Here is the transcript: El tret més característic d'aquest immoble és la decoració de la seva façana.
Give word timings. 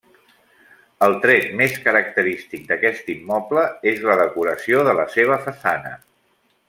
El 1.07 1.17
tret 1.25 1.51
més 1.59 1.75
característic 1.83 2.65
d'aquest 2.71 3.11
immoble 3.17 3.67
és 3.93 4.01
la 4.09 4.17
decoració 4.23 4.81
de 4.89 4.97
la 5.03 5.07
seva 5.19 5.39
façana. 5.47 5.95